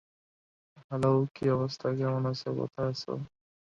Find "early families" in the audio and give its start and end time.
2.43-2.47